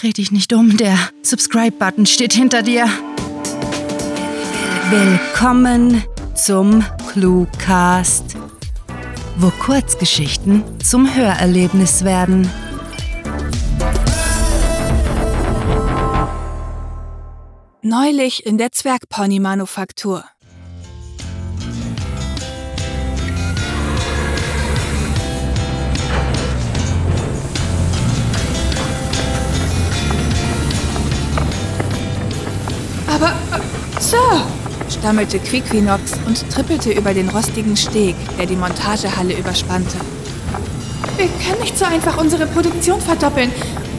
[0.00, 2.88] Dreh dich nicht um, der Subscribe-Button steht hinter dir.
[4.88, 6.02] Willkommen
[6.34, 8.34] zum Cluecast,
[9.36, 12.50] wo Kurzgeschichten zum Hörerlebnis werden.
[17.82, 20.24] Neulich in der Zwergpony-Manufaktur.
[34.10, 34.42] Sir,
[34.88, 39.98] stammelte Quiquinox und trippelte über den rostigen Steg, der die Montagehalle überspannte.
[41.16, 43.52] Wir können nicht so einfach unsere Produktion verdoppeln,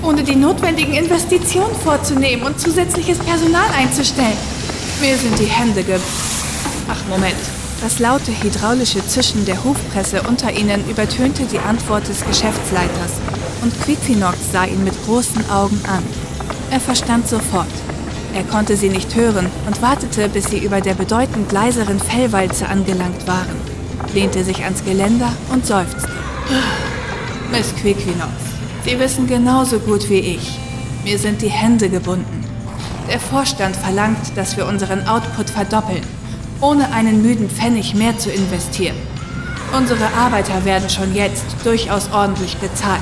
[0.04, 4.36] ohne die notwendigen Investitionen vorzunehmen und zusätzliches Personal einzustellen.
[5.00, 5.98] Mir sind die Hände ge...
[6.90, 7.40] Ach, Moment.
[7.80, 13.14] Das laute hydraulische Zischen der Hufpresse unter ihnen übertönte die Antwort des Geschäftsleiters
[13.62, 16.04] und Quiquinox sah ihn mit großen Augen an.
[16.70, 17.72] Er verstand sofort.
[18.34, 23.28] Er konnte sie nicht hören und wartete, bis sie über der bedeutend leiseren Fellwalze angelangt
[23.28, 23.58] waren,
[24.14, 26.10] lehnte sich ans Geländer und seufzte.
[27.52, 28.32] Miss Quiquinox,
[28.86, 30.58] Sie wissen genauso gut wie ich.
[31.04, 32.46] Mir sind die Hände gebunden.
[33.10, 36.04] Der Vorstand verlangt, dass wir unseren Output verdoppeln,
[36.62, 38.96] ohne einen müden Pfennig mehr zu investieren.
[39.78, 43.02] Unsere Arbeiter werden schon jetzt durchaus ordentlich bezahlt.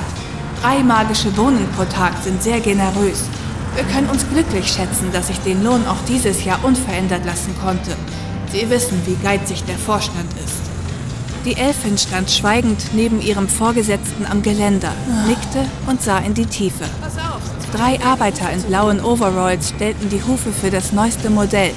[0.60, 3.24] Drei magische Bohnen pro Tag sind sehr generös
[3.74, 7.96] wir können uns glücklich schätzen, dass ich den Lohn auch dieses Jahr unverändert lassen konnte.
[8.52, 10.60] Sie wissen, wie geizig der Vorstand ist.
[11.44, 14.92] Die Elfin stand schweigend neben ihrem Vorgesetzten am Geländer,
[15.26, 16.84] nickte und sah in die Tiefe.
[17.72, 21.72] Drei Arbeiter in blauen Overalls stellten die Hufe für das neueste Modell,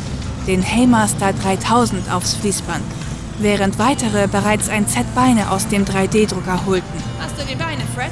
[0.48, 2.84] den Haymaster 3000, aufs Fließband,
[3.40, 7.04] während weitere bereits ein Set Beine aus dem 3D-Drucker holten.
[7.20, 8.12] Hast du die Beine, Fred?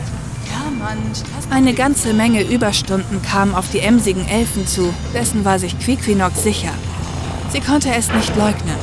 [1.50, 6.72] Eine ganze Menge Überstunden kamen auf die emsigen Elfen zu, dessen war sich Quiquinox sicher.
[7.52, 8.78] Sie konnte es nicht leugnen.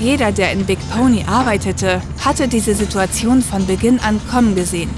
[0.00, 4.90] Jeder, der in Big Pony arbeitete, hatte diese Situation von Beginn an kommen gesehen.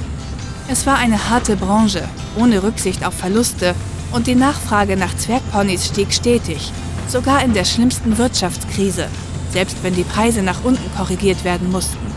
[0.69, 3.75] Es war eine harte Branche, ohne Rücksicht auf Verluste,
[4.12, 6.72] und die Nachfrage nach Zwergponys stieg stetig,
[7.09, 9.09] sogar in der schlimmsten Wirtschaftskrise,
[9.53, 12.13] selbst wenn die Preise nach unten korrigiert werden mussten.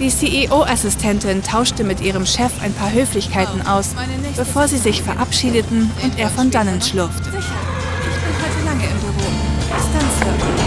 [0.00, 3.96] Die CEO-Assistentin tauschte mit ihrem Chef ein paar Höflichkeiten aus,
[4.36, 7.24] bevor sie sich verabschiedeten und er von dannen schlurfte.
[7.24, 7.40] Sicher.
[7.40, 9.28] Ich bin heute lange im Büro.
[9.74, 10.57] Bis dann, Sir.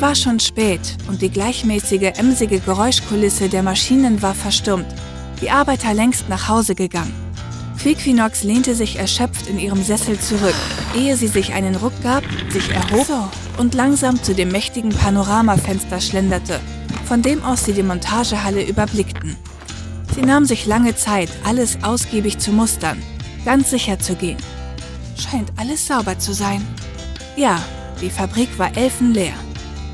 [0.00, 4.86] Es war schon spät und die gleichmäßige, emsige Geräuschkulisse der Maschinen war verstummt.
[5.42, 7.12] Die Arbeiter längst nach Hause gegangen.
[7.78, 10.54] Quiquinox lehnte sich erschöpft in ihrem Sessel zurück,
[10.96, 13.06] ehe sie sich einen Ruck gab, sich erhob
[13.58, 16.60] und langsam zu dem mächtigen Panoramafenster schlenderte,
[17.04, 19.36] von dem aus sie die Montagehalle überblickten.
[20.14, 23.02] Sie nahm sich lange Zeit, alles ausgiebig zu mustern,
[23.44, 24.38] ganz sicher zu gehen.
[25.18, 26.66] Scheint alles sauber zu sein.
[27.36, 27.62] Ja,
[28.00, 29.34] die Fabrik war elfenleer.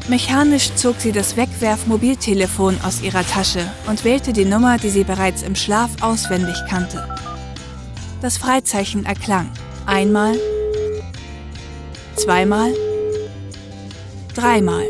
[0.08, 5.42] Mechanisch zog sie das Wegwerf-Mobiltelefon aus ihrer Tasche und wählte die Nummer, die sie bereits
[5.42, 7.08] im Schlaf auswendig kannte.
[8.22, 9.50] Das Freizeichen erklang.
[9.84, 10.38] Einmal,
[12.14, 12.72] zweimal,
[14.32, 14.84] dreimal.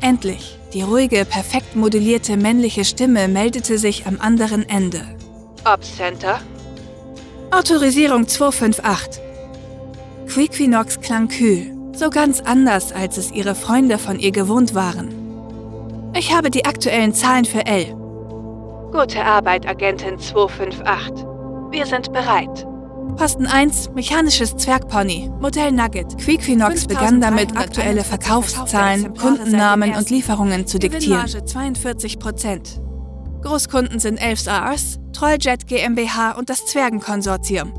[0.00, 5.02] Endlich, die ruhige, perfekt modellierte männliche Stimme meldete sich am anderen Ende.
[5.64, 6.40] Ops Center.
[7.50, 9.22] Autorisierung 258.
[10.26, 15.08] Quiquinox klang kühl, so ganz anders, als es ihre Freunde von ihr gewohnt waren.
[16.14, 17.94] Ich habe die aktuellen Zahlen für L.
[18.92, 21.24] Gute Arbeit, Agentin 258.
[21.70, 22.66] Wir sind bereit.
[23.16, 26.18] Posten 1, mechanisches Zwergpony, Modell Nugget.
[26.18, 31.26] Quiquinox begann damit, aktuelle Verkaufszahlen, Kundennamen und Lieferungen zu diktieren.
[31.26, 32.80] 42 Prozent.
[33.42, 37.72] Großkunden sind Elfs Ars, Trolljet GmbH und das Zwergenkonsortium.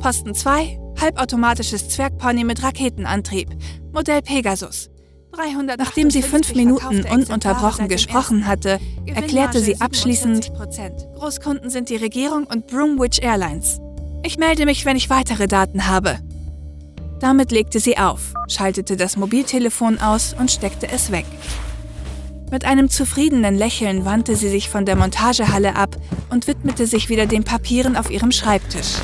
[0.00, 3.48] Posten 2, halbautomatisches Zwergpony mit Raketenantrieb,
[3.92, 4.90] Modell Pegasus.
[5.32, 10.52] 300 Nachdem sie fünf Minuten ununterbrochen gesprochen hatte, erklärte sie abschließend,
[11.16, 13.78] Großkunden sind die Regierung und Broomwich Airlines.
[14.24, 16.18] Ich melde mich, wenn ich weitere Daten habe.
[17.20, 21.26] Damit legte sie auf, schaltete das Mobiltelefon aus und steckte es weg.
[22.50, 25.96] Mit einem zufriedenen Lächeln wandte sie sich von der Montagehalle ab
[26.30, 28.94] und widmete sich wieder den Papieren auf ihrem Schreibtisch.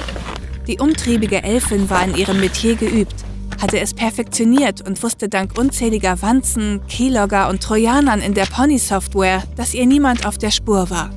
[0.67, 3.15] Die umtriebige Elfin war in ihrem Metier geübt,
[3.61, 9.75] hatte es perfektioniert und wusste dank unzähliger Wanzen, Keylogger und Trojanern in der Pony-Software, dass
[9.75, 11.11] ihr niemand auf der Spur war.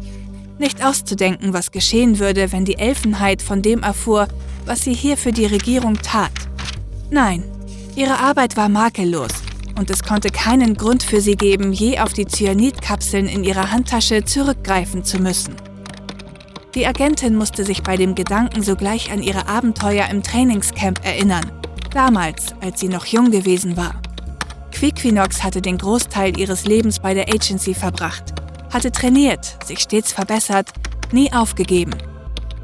[0.59, 4.27] Nicht auszudenken, was geschehen würde, wenn die Elfenheit von dem erfuhr,
[4.65, 6.31] was sie hier für die Regierung tat.
[7.09, 7.43] Nein,
[7.95, 9.31] ihre Arbeit war makellos
[9.77, 14.25] und es konnte keinen Grund für sie geben, je auf die Cyanidkapseln in ihrer Handtasche
[14.25, 15.55] zurückgreifen zu müssen.
[16.77, 21.51] Die Agentin musste sich bei dem Gedanken sogleich an ihre Abenteuer im Trainingscamp erinnern,
[21.91, 23.99] damals, als sie noch jung gewesen war.
[24.73, 28.25] Quiquinox hatte den Großteil ihres Lebens bei der Agency verbracht,
[28.71, 30.69] hatte trainiert, sich stets verbessert,
[31.11, 31.95] nie aufgegeben.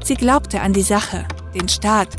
[0.04, 2.10] Sie glaubte an die Sache, den Staat,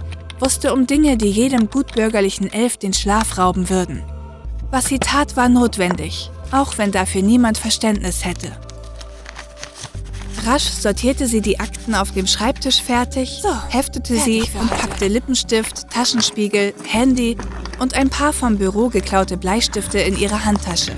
[0.42, 4.04] wusste um Dinge, die jedem gutbürgerlichen Elf den Schlaf rauben würden.
[4.70, 8.52] Was sie tat, war notwendig, auch wenn dafür niemand Verständnis hätte.
[10.46, 15.90] Rasch sortierte sie die Akten auf dem Schreibtisch fertig, so, heftete sie und packte Lippenstift,
[15.90, 17.36] Taschenspiegel, Handy
[17.80, 20.92] und ein paar vom Büro geklaute Bleistifte in ihre Handtasche.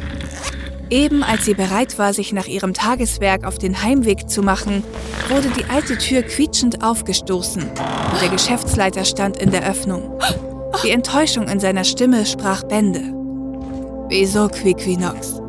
[0.90, 4.84] Eben als sie bereit war, sich nach ihrem Tageswerk auf den Heimweg zu machen,
[5.30, 10.20] wurde die alte Tür quietschend aufgestoßen und der Geschäftsleiter stand in der Öffnung.
[10.84, 13.02] Die Enttäuschung in seiner Stimme sprach Bände.
[14.10, 15.42] Wieso, Quiquinox?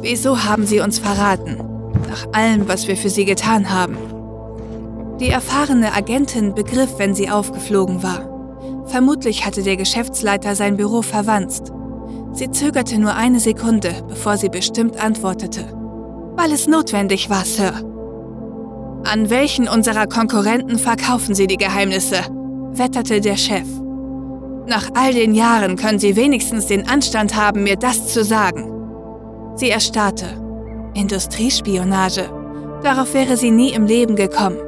[0.00, 1.73] Wieso haben Sie uns verraten?
[2.14, 3.96] Nach allem, was wir für sie getan haben.
[5.18, 8.30] Die erfahrene Agentin begriff, wenn sie aufgeflogen war.
[8.86, 11.72] Vermutlich hatte der Geschäftsleiter sein Büro verwanzt.
[12.32, 15.64] Sie zögerte nur eine Sekunde, bevor sie bestimmt antwortete.
[16.36, 17.72] Weil es notwendig war, Sir.
[19.04, 22.18] An welchen unserer Konkurrenten verkaufen Sie die Geheimnisse?
[22.76, 23.66] wetterte der Chef.
[24.66, 28.70] Nach all den Jahren können Sie wenigstens den Anstand haben, mir das zu sagen.
[29.56, 30.43] Sie erstarrte.
[30.94, 32.30] Industriespionage.
[32.82, 34.58] Darauf wäre sie nie im Leben gekommen.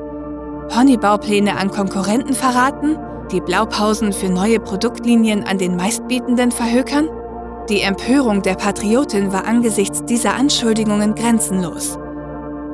[0.69, 2.99] Ponybaupläne an Konkurrenten verraten?
[3.33, 7.09] Die Blaupausen für neue Produktlinien an den Meistbietenden verhökern?
[7.69, 11.99] Die Empörung der Patriotin war angesichts dieser Anschuldigungen grenzenlos.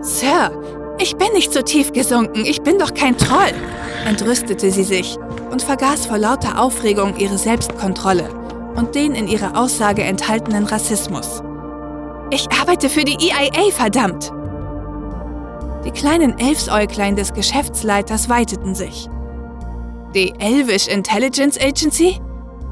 [0.02, 0.50] Sir,
[0.98, 3.55] ich bin nicht so tief gesunken, ich bin doch kein Troll,
[4.06, 5.16] entrüstete sie sich
[5.50, 8.28] und vergaß vor lauter Aufregung ihre Selbstkontrolle
[8.76, 11.43] und den in ihrer Aussage enthaltenen Rassismus.
[12.32, 14.32] Ich arbeite für die EIA, verdammt!
[15.84, 19.06] Die kleinen Elfsäuglein des Geschäftsleiters weiteten sich.
[20.14, 22.19] Die Elvish Intelligence Agency?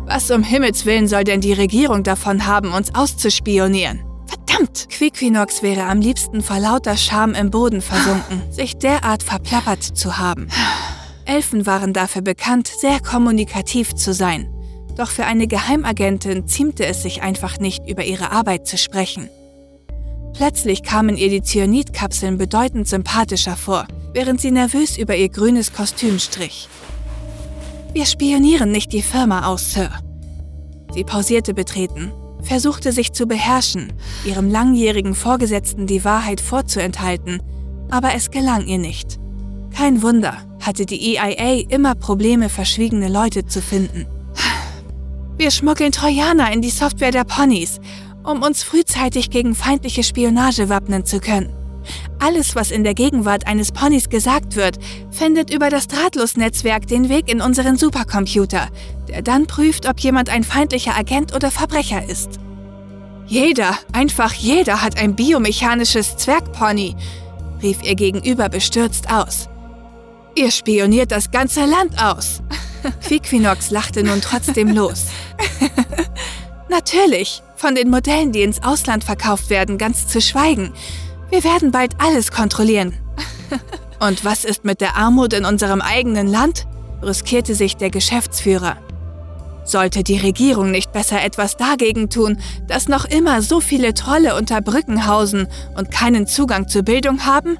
[0.06, 4.00] Was um Himmels Willen soll denn die Regierung davon haben, uns auszuspionieren?
[4.24, 4.88] Verdammt!
[4.88, 10.48] Quiquinox wäre am liebsten vor lauter Scham im Boden versunken, sich derart verplappert zu haben.
[11.26, 14.50] Elfen waren dafür bekannt, sehr kommunikativ zu sein.
[14.96, 19.28] Doch für eine Geheimagentin ziemte es sich einfach nicht, über ihre Arbeit zu sprechen.
[20.40, 26.18] Plötzlich kamen ihr die Cyanidkapseln bedeutend sympathischer vor, während sie nervös über ihr grünes Kostüm
[26.18, 26.66] strich.
[27.92, 29.90] Wir spionieren nicht die Firma aus, Sir.
[30.94, 32.10] Sie pausierte betreten,
[32.40, 33.92] versuchte sich zu beherrschen,
[34.24, 37.42] ihrem langjährigen Vorgesetzten die Wahrheit vorzuenthalten,
[37.90, 39.20] aber es gelang ihr nicht.
[39.76, 44.06] Kein Wunder, hatte die EIA immer Probleme, verschwiegene Leute zu finden.
[45.36, 47.78] Wir schmuggeln Trojaner in die Software der Ponys
[48.24, 51.54] um uns frühzeitig gegen feindliche Spionage wappnen zu können.
[52.18, 54.78] Alles, was in der Gegenwart eines Ponys gesagt wird,
[55.10, 58.68] findet über das Drahtlosnetzwerk den Weg in unseren Supercomputer,
[59.08, 62.38] der dann prüft, ob jemand ein feindlicher Agent oder Verbrecher ist.
[63.26, 66.96] Jeder, einfach jeder hat ein biomechanisches Zwergpony,
[67.62, 69.48] rief ihr gegenüber bestürzt aus.
[70.34, 72.42] Ihr spioniert das ganze Land aus.
[73.06, 75.06] Quiquinox lachte nun trotzdem los.
[76.68, 80.72] Natürlich, von den Modellen, die ins Ausland verkauft werden, ganz zu schweigen.
[81.28, 82.94] Wir werden bald alles kontrollieren.
[84.00, 86.66] Und was ist mit der Armut in unserem eigenen Land?
[87.00, 88.76] brüskierte sich der Geschäftsführer.
[89.64, 94.60] Sollte die Regierung nicht besser etwas dagegen tun, dass noch immer so viele Trolle unter
[94.60, 97.58] Brücken hausen und keinen Zugang zur Bildung haben?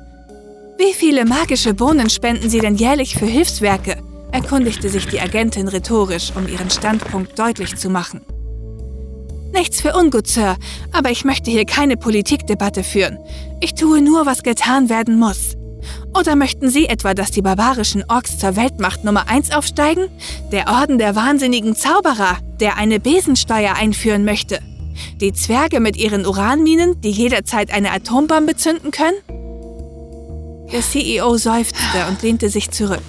[0.79, 4.03] Wie viele magische Bohnen spenden Sie denn jährlich für Hilfswerke?
[4.33, 8.23] erkundigte sich die Agentin rhetorisch, um ihren Standpunkt deutlich zu machen.
[9.53, 10.57] Nichts für ungut, Sir,
[10.93, 13.19] aber ich möchte hier keine Politikdebatte führen.
[13.61, 15.57] Ich tue nur, was getan werden muss.
[16.17, 20.09] Oder möchten Sie etwa, dass die barbarischen Orks zur Weltmacht Nummer 1 aufsteigen?
[20.53, 24.61] Der Orden der wahnsinnigen Zauberer, der eine Besensteuer einführen möchte?
[25.21, 29.17] Die Zwerge mit ihren Uranminen, die jederzeit eine Atombombe zünden können?
[30.73, 33.03] Der CEO seufzte und lehnte sich zurück.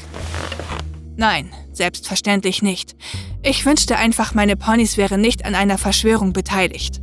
[1.15, 2.95] Nein, selbstverständlich nicht.
[3.41, 7.01] Ich wünschte einfach, meine Ponys wären nicht an einer Verschwörung beteiligt.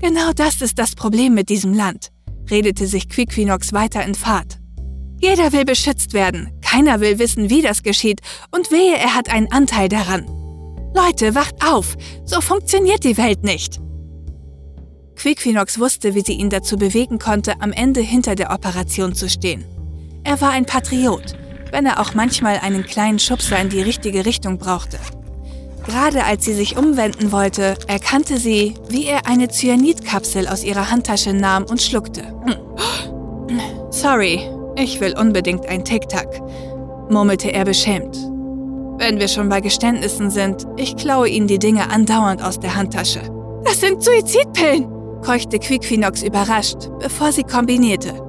[0.00, 2.08] Genau das ist das Problem mit diesem Land,
[2.50, 4.58] redete sich Quiquinox weiter in Fahrt.
[5.20, 8.20] Jeder will beschützt werden, keiner will wissen, wie das geschieht,
[8.50, 10.26] und wehe, er hat einen Anteil daran.
[10.92, 13.78] Leute, wacht auf, so funktioniert die Welt nicht.
[15.14, 19.64] Quiquinox wusste, wie sie ihn dazu bewegen konnte, am Ende hinter der Operation zu stehen.
[20.24, 21.36] Er war ein Patriot,
[21.70, 24.98] wenn er auch manchmal einen kleinen Schubser in die richtige Richtung brauchte.
[25.86, 31.32] Gerade als sie sich umwenden wollte, erkannte sie, wie er eine Cyanidkapsel aus ihrer Handtasche
[31.32, 32.24] nahm und schluckte.
[33.90, 34.40] Sorry,
[34.76, 36.40] ich will unbedingt ein Tic-Tac,
[37.08, 38.16] murmelte er beschämt.
[38.98, 43.20] Wenn wir schon bei Geständnissen sind, ich klaue ihnen die Dinge andauernd aus der Handtasche.
[43.64, 44.86] Das sind Suizidpillen,
[45.22, 48.27] keuchte Quickfinox überrascht, bevor sie kombinierte.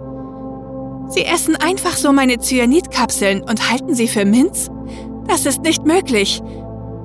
[1.10, 4.70] Sie essen einfach so meine Cyanidkapseln und halten sie für Minz?
[5.28, 6.42] Das ist nicht möglich.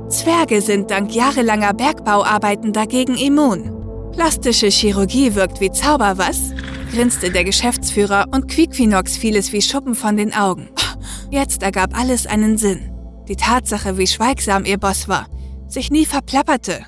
[0.08, 3.70] Zwerge sind dank jahrelanger Bergbauarbeiten dagegen immun.
[4.12, 6.52] Plastische Chirurgie wirkt wie Zauber, was?
[6.92, 10.68] grinste der Geschäftsführer und Quickfinox fiel es wie Schuppen von den Augen.
[11.30, 12.92] Jetzt ergab alles einen Sinn.
[13.26, 15.26] Die Tatsache, wie schweigsam ihr Boss war,
[15.66, 16.86] sich nie verplapperte,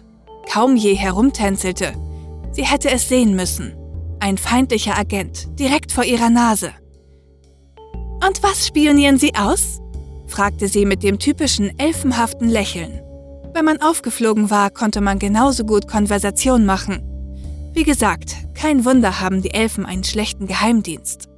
[0.52, 1.94] kaum je herumtänzelte.
[2.52, 3.74] Sie hätte es sehen müssen.
[4.20, 6.72] Ein feindlicher Agent, direkt vor ihrer Nase.
[8.26, 9.80] Und was spionieren Sie aus?
[10.26, 13.00] fragte sie mit dem typischen elfenhaften Lächeln.
[13.54, 17.00] Wenn man aufgeflogen war, konnte man genauso gut Konversation machen.
[17.72, 21.28] Wie gesagt, kein Wunder haben die Elfen einen schlechten Geheimdienst.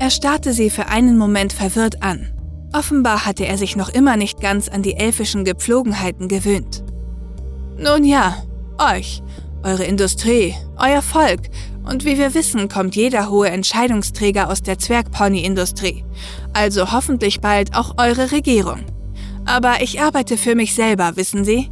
[0.00, 2.32] Er starrte sie für einen Moment verwirrt an.
[2.72, 6.82] Offenbar hatte er sich noch immer nicht ganz an die elfischen Gepflogenheiten gewöhnt.
[7.78, 8.42] Nun ja,
[8.78, 9.22] euch,
[9.62, 11.40] eure Industrie, euer Volk
[11.84, 16.04] und wie wir wissen, kommt jeder hohe Entscheidungsträger aus der Zwergpony-Industrie.
[16.52, 18.84] Also hoffentlich bald auch eure Regierung.
[19.46, 21.70] Aber ich arbeite für mich selber, wissen Sie?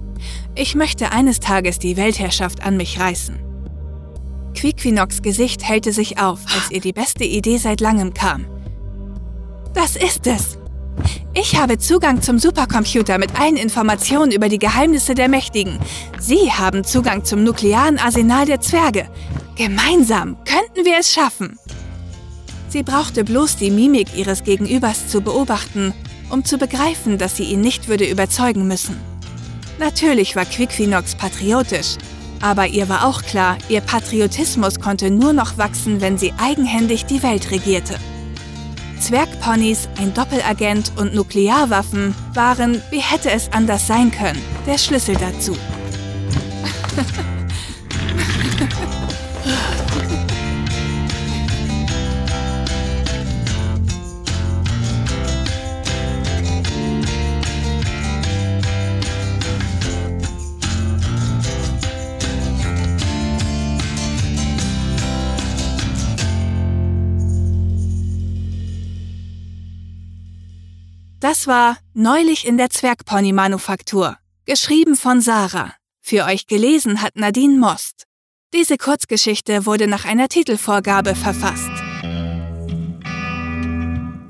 [0.54, 3.38] Ich möchte eines Tages die Weltherrschaft an mich reißen.
[4.54, 8.46] Quiquinox Gesicht hellte sich auf, als ihr die beste Idee seit langem kam.
[9.74, 10.57] Das ist es!
[11.40, 15.78] Ich habe Zugang zum Supercomputer mit allen Informationen über die Geheimnisse der Mächtigen.
[16.18, 19.08] Sie haben Zugang zum nuklearen Arsenal der Zwerge.
[19.54, 21.56] Gemeinsam könnten wir es schaffen.
[22.68, 25.94] Sie brauchte bloß die Mimik ihres Gegenübers zu beobachten,
[26.28, 28.96] um zu begreifen, dass sie ihn nicht würde überzeugen müssen.
[29.78, 31.98] Natürlich war Quiquinox patriotisch,
[32.40, 37.22] aber ihr war auch klar, ihr Patriotismus konnte nur noch wachsen, wenn sie eigenhändig die
[37.22, 37.94] Welt regierte.
[39.00, 45.56] Zwergponys, ein Doppelagent und Nuklearwaffen waren, wie hätte es anders sein können, der Schlüssel dazu.
[71.28, 74.16] Das war Neulich in der Zwergpony-Manufaktur,
[74.46, 75.74] geschrieben von Sarah.
[76.00, 78.04] Für euch gelesen hat Nadine Most.
[78.54, 81.70] Diese Kurzgeschichte wurde nach einer Titelvorgabe verfasst.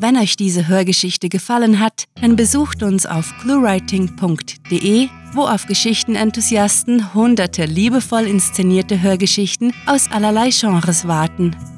[0.01, 7.67] Wenn euch diese Hörgeschichte gefallen hat, dann besucht uns auf cluewriting.de, wo auf Geschichtenenthusiasten hunderte
[7.67, 11.78] liebevoll inszenierte Hörgeschichten aus allerlei Genres warten.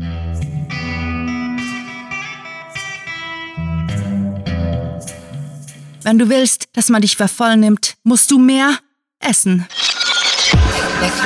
[6.03, 8.77] Wenn du willst, dass man dich für voll nimmt, musst du mehr
[9.19, 9.67] essen.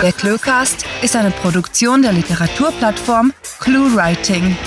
[0.01, 4.57] Der Cluecast ist eine Produktion der Literaturplattform ClueWriting.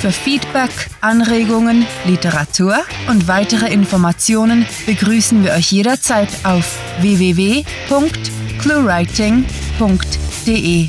[0.00, 0.70] Für Feedback,
[1.02, 8.40] Anregungen, Literatur und weitere Informationen begrüßen wir euch jederzeit auf www.cluewriting.de.
[8.60, 10.88] cluewriting.de.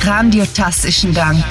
[0.00, 1.44] Grandiotastischen Dank.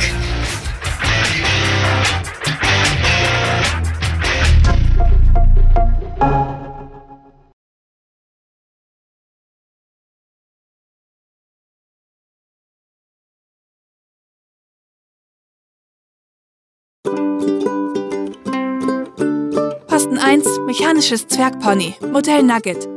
[20.67, 22.87] Mechanisches Zwergpony, Modell Nugget.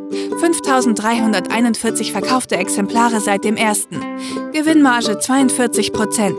[0.41, 4.01] 5341 verkaufte Exemplare seit dem ersten.
[4.53, 6.35] Gewinnmarge 42%.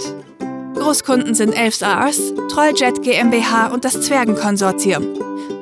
[0.76, 5.08] Großkunden sind Elfs Ars, Trolljet GmbH und das Zwergenkonsortium.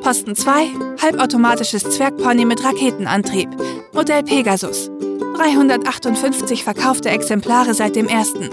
[0.01, 0.69] Posten 2,
[1.03, 3.49] halbautomatisches Zwergpony mit Raketenantrieb,
[3.93, 4.89] Modell Pegasus.
[5.35, 8.49] 358 verkaufte Exemplare seit dem ersten.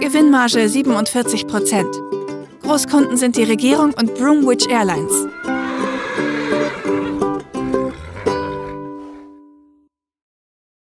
[0.00, 1.84] Gewinnmarge 47%.
[2.62, 5.26] Großkunden sind die Regierung und Broomwich Airlines.